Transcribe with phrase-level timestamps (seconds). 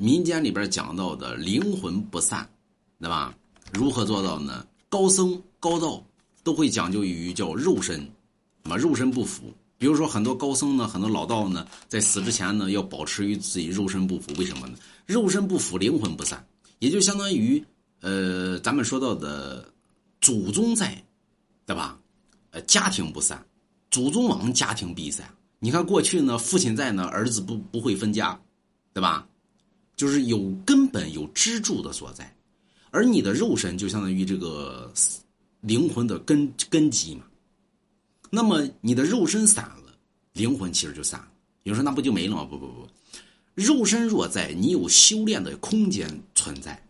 [0.00, 2.48] 民间里边讲到的灵魂不散，
[2.98, 3.34] 对吧？
[3.70, 4.66] 如何做到呢？
[4.88, 6.02] 高僧高道
[6.42, 8.10] 都会讲究于叫肉身，
[8.62, 9.52] 那么肉身不腐。
[9.76, 14.32] 比如说很多高僧呢，很多老道呢，在死之前呢，要保持于自己肉身不腐。
[14.38, 14.78] 为什么呢？
[15.04, 16.42] 肉身不腐，灵魂不散，
[16.78, 17.62] 也就相当于
[18.00, 19.70] 呃，咱们说到的
[20.22, 21.04] 祖宗在，
[21.66, 22.00] 对吧？
[22.52, 23.44] 呃，家庭不散，
[23.90, 25.28] 祖宗亡，家庭必散。
[25.58, 28.40] 你看过去呢，父亲在呢，儿子不不会分家，
[28.94, 29.26] 对吧？
[30.00, 32.34] 就是有根本有支柱的所在。
[32.90, 34.90] 而你的肉身就相当于这个
[35.60, 37.24] 灵魂的根根基嘛。
[38.30, 39.94] 那么你的肉身散了，
[40.32, 41.28] 灵魂其实就散了。
[41.64, 42.44] 有人说那不就没了吗？
[42.44, 42.88] 不不不，
[43.54, 46.82] 肉身若在，你有修炼的空间存在，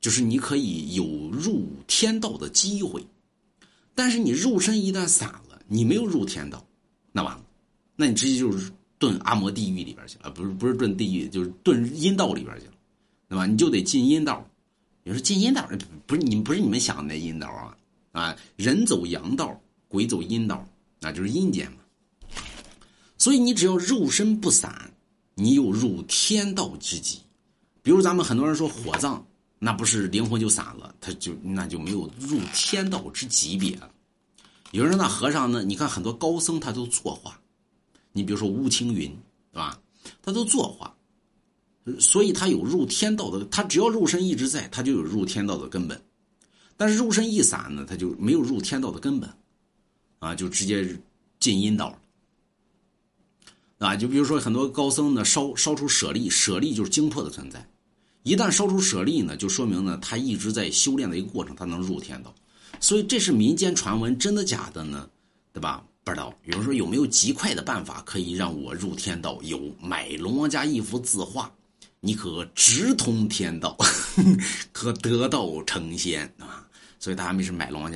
[0.00, 3.04] 就是你可以有入天道的机会。
[3.92, 6.64] 但是你肉身一旦散了，你没有入天道，
[7.10, 7.44] 那完了，
[7.96, 12.72] 那你直接就是遁阿摩地狱里边去了，不是不是遁地狱，就是遁阴道里边去了，
[13.28, 13.46] 对吧？
[13.46, 14.46] 你就得进阴道。
[15.02, 15.68] 你说进阴道，
[16.04, 17.76] 不是你不是你们想的那阴道啊
[18.10, 18.36] 啊！
[18.56, 20.66] 人走阳道，鬼走阴道，
[20.98, 21.78] 那就是阴间嘛。
[23.16, 24.90] 所以你只要肉身不散，
[25.34, 27.20] 你有入天道之机。
[27.82, 29.24] 比如咱们很多人说火葬，
[29.60, 33.88] 那不是灵魂就散了，他就那就没有入天道之级别了。
[34.72, 35.62] 有人说那和尚呢？
[35.62, 37.40] 你看很多高僧他都作画，
[38.16, 39.14] 你比如说吴青云，
[39.52, 39.78] 对吧？
[40.22, 40.90] 他都作画。
[42.00, 46.00] 所以他有入天道的，他只要肉身一直在，他就有入天道的根本。
[46.76, 49.30] 但是肉身一散呢，他就没有入天道的根本，
[50.18, 50.98] 啊，就直接
[51.38, 51.98] 进阴道了。
[53.78, 57.64] 啊，就比如说很多高僧呢，烧烧出舍利，舍利就是精魄的存在。
[58.22, 62.34] 一旦烧出舍利呢，就说明呢，他一直在修炼的一个过程，他能入天道。
[62.80, 65.08] 所以这是民间传闻，真的假的呢？
[65.52, 65.86] 对吧？
[66.06, 66.32] 不知道。
[66.44, 69.40] 有人说有没有极快的办法可以让我入天道？
[69.42, 71.52] 有，买龙王家一幅字画。
[71.98, 73.76] 你可直通天道，
[74.70, 76.64] 可得道成仙啊！
[77.00, 77.94] 所以大家没事买龙王家。